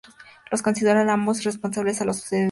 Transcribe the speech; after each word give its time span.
Los 0.49 0.63
considera 0.63 1.01
a 1.01 1.13
ambos 1.13 1.43
responsables 1.43 1.99
de 1.99 2.05
lo 2.05 2.13
sucedido 2.15 2.19
a 2.21 2.21
su 2.27 2.35
hija. 2.37 2.39